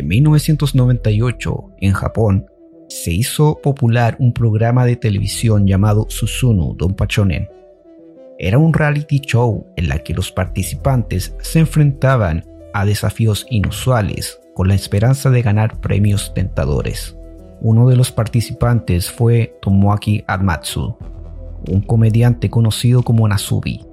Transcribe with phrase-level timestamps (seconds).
[0.00, 2.46] En 1998, en Japón,
[2.88, 7.50] se hizo popular un programa de televisión llamado Susunu Donpachonen.
[8.38, 14.68] Era un reality show en la que los participantes se enfrentaban a desafíos inusuales con
[14.68, 17.14] la esperanza de ganar premios tentadores.
[17.60, 20.96] Uno de los participantes fue Tomoaki Amatsu,
[21.68, 23.84] un comediante conocido como Nasubi.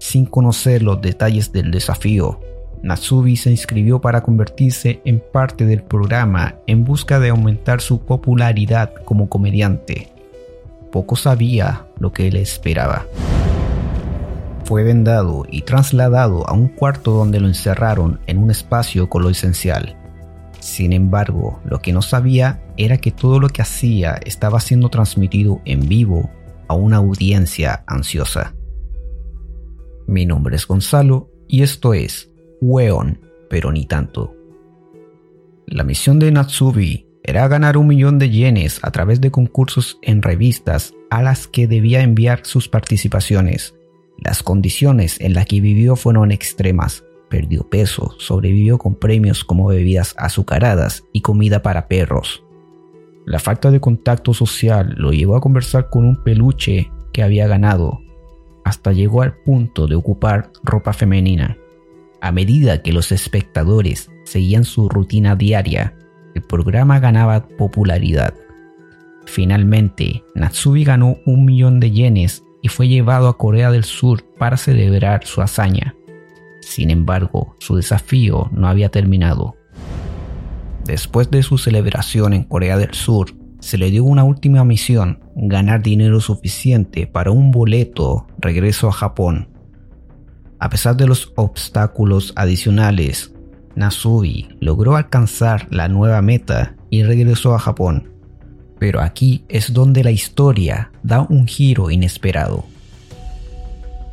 [0.00, 2.40] Sin conocer los detalles del desafío,
[2.84, 8.92] Natsubi se inscribió para convertirse en parte del programa en busca de aumentar su popularidad
[9.06, 10.12] como comediante.
[10.92, 13.06] Poco sabía lo que le esperaba.
[14.64, 19.30] Fue vendado y trasladado a un cuarto donde lo encerraron en un espacio con lo
[19.30, 19.96] esencial.
[20.60, 25.62] Sin embargo, lo que no sabía era que todo lo que hacía estaba siendo transmitido
[25.64, 26.30] en vivo
[26.68, 28.54] a una audiencia ansiosa.
[30.06, 32.33] Mi nombre es Gonzalo y esto es
[32.66, 34.34] Weon, pero ni tanto.
[35.66, 40.22] La misión de Natsubi era ganar un millón de yenes a través de concursos en
[40.22, 43.74] revistas a las que debía enviar sus participaciones.
[44.16, 47.04] Las condiciones en las que vivió fueron extremas.
[47.28, 52.44] Perdió peso, sobrevivió con premios como bebidas azucaradas y comida para perros.
[53.26, 58.00] La falta de contacto social lo llevó a conversar con un peluche que había ganado,
[58.64, 61.58] hasta llegó al punto de ocupar ropa femenina.
[62.24, 65.94] A medida que los espectadores seguían su rutina diaria,
[66.34, 68.32] el programa ganaba popularidad.
[69.26, 74.56] Finalmente, Natsubi ganó un millón de yenes y fue llevado a Corea del Sur para
[74.56, 75.96] celebrar su hazaña.
[76.62, 79.56] Sin embargo, su desafío no había terminado.
[80.86, 85.82] Después de su celebración en Corea del Sur, se le dio una última misión, ganar
[85.82, 89.53] dinero suficiente para un boleto regreso a Japón.
[90.58, 93.32] A pesar de los obstáculos adicionales,
[93.74, 98.10] Nasubi logró alcanzar la nueva meta y regresó a Japón.
[98.78, 102.64] Pero aquí es donde la historia da un giro inesperado.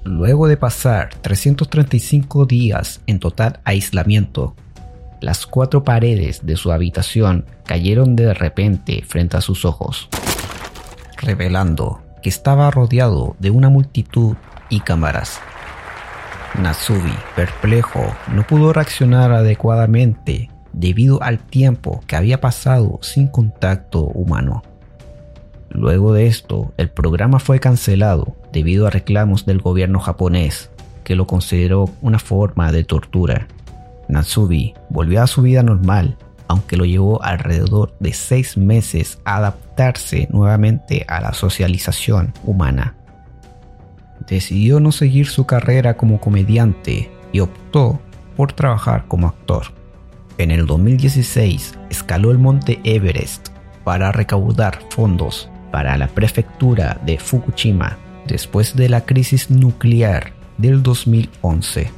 [0.03, 4.56] Luego de pasar 335 días en total aislamiento,
[5.19, 10.09] las cuatro paredes de su habitación cayeron de repente frente a sus ojos,
[11.18, 14.35] revelando que estaba rodeado de una multitud
[14.69, 15.40] y cámaras.
[16.59, 24.61] Natsubi, perplejo, no pudo reaccionar adecuadamente debido al tiempo que había pasado sin contacto humano.
[25.69, 30.69] Luego de esto, el programa fue cancelado debido a reclamos del gobierno japonés,
[31.06, 33.47] que lo consideró una forma de tortura.
[34.09, 36.17] Natsubi volvió a su vida normal,
[36.50, 42.95] aunque lo llevó alrededor de seis meses a adaptarse nuevamente a la socialización humana
[44.31, 48.00] decidió no seguir su carrera como comediante y optó
[48.38, 49.74] por trabajar como actor.
[50.38, 53.50] En el 2016 escaló el monte Everest
[53.84, 61.91] para recaudar fondos para la prefectura de Fukushima después de la crisis nuclear del 2011.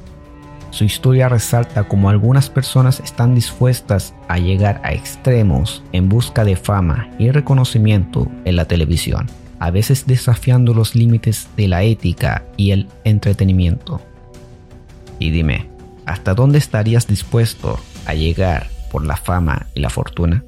[0.72, 6.56] Su historia resalta cómo algunas personas están dispuestas a llegar a extremos en busca de
[6.56, 9.28] fama y reconocimiento en la televisión
[9.63, 14.01] a veces desafiando los límites de la ética y el entretenimiento.
[15.19, 15.69] Y dime,
[16.06, 20.44] ¿hasta dónde estarías dispuesto a llegar por la fama y la fortuna?